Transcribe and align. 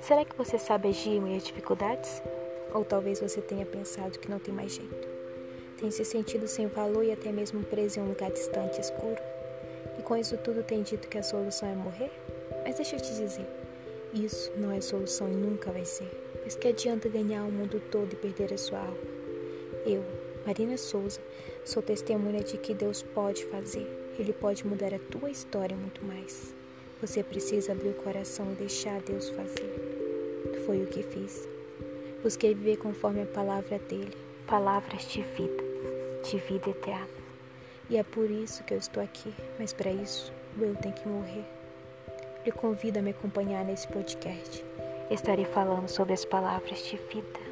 Será 0.00 0.24
que 0.24 0.36
você 0.36 0.58
sabe 0.58 0.88
agir 0.88 1.10
em 1.10 1.20
meio 1.20 1.40
dificuldades? 1.40 2.22
Ou 2.72 2.84
talvez 2.84 3.20
você 3.20 3.40
tenha 3.40 3.66
pensado 3.66 4.18
que 4.18 4.30
não 4.30 4.38
tem 4.38 4.54
mais 4.54 4.72
jeito. 4.72 5.08
Tem 5.78 5.90
se 5.90 6.04
sentido 6.04 6.46
sem 6.46 6.66
valor 6.66 7.04
e 7.04 7.12
até 7.12 7.32
mesmo 7.32 7.62
preso 7.64 7.98
em 7.98 8.02
um 8.02 8.08
lugar 8.08 8.30
distante 8.30 8.78
e 8.78 8.80
escuro? 8.80 9.20
E 9.98 10.02
com 10.02 10.16
isso 10.16 10.36
tudo 10.38 10.62
tem 10.62 10.82
dito 10.82 11.08
que 11.08 11.18
a 11.18 11.22
solução 11.22 11.68
é 11.68 11.74
morrer? 11.74 12.10
Mas 12.64 12.76
deixa 12.76 12.96
eu 12.96 13.00
te 13.00 13.14
dizer, 13.14 13.46
isso 14.14 14.52
não 14.56 14.70
é 14.70 14.80
solução 14.80 15.28
e 15.28 15.34
nunca 15.34 15.70
vai 15.72 15.84
ser. 15.84 16.08
Pois 16.40 16.54
que 16.54 16.68
adianta 16.68 17.08
ganhar 17.08 17.44
o 17.44 17.52
mundo 17.52 17.80
todo 17.90 18.12
e 18.12 18.16
perder 18.16 18.54
a 18.54 18.58
sua 18.58 18.78
alma? 18.78 18.96
Eu, 19.84 20.04
Marina 20.46 20.76
Souza, 20.76 21.20
sou 21.64 21.82
testemunha 21.82 22.42
de 22.42 22.56
que 22.56 22.72
Deus 22.72 23.02
pode 23.02 23.44
fazer. 23.46 23.86
Ele 24.18 24.32
pode 24.32 24.66
mudar 24.66 24.94
a 24.94 24.98
tua 24.98 25.30
história 25.30 25.76
muito 25.76 26.04
mais. 26.04 26.54
Você 27.00 27.22
precisa 27.22 27.72
abrir 27.72 27.90
o 27.90 27.94
coração 27.94 28.50
e 28.52 28.56
deixar 28.56 29.00
Deus 29.02 29.28
fazer. 29.30 29.72
Foi 30.66 30.82
o 30.82 30.86
que 30.86 31.02
fiz. 31.04 31.48
Busquei 32.24 32.54
viver 32.54 32.78
conforme 32.78 33.22
a 33.22 33.26
palavra 33.26 33.78
dele, 33.78 34.16
palavras 34.48 35.06
de 35.06 35.22
vida, 35.22 35.62
de 36.24 36.38
vida 36.38 36.70
eterna. 36.70 37.06
E 37.88 37.96
é 37.96 38.02
por 38.02 38.28
isso 38.28 38.64
que 38.64 38.74
eu 38.74 38.78
estou 38.78 39.00
aqui, 39.00 39.32
mas 39.58 39.72
para 39.72 39.92
isso 39.92 40.32
eu 40.60 40.74
tenho 40.74 40.94
que 40.94 41.08
morrer. 41.08 41.44
Lhe 42.44 42.50
convido 42.50 42.98
a 42.98 43.02
me 43.02 43.10
acompanhar 43.10 43.64
nesse 43.64 43.86
podcast. 43.86 44.64
Estarei 45.08 45.44
falando 45.44 45.88
sobre 45.88 46.14
as 46.14 46.24
palavras 46.24 46.84
de 46.84 46.96
vida. 46.96 47.47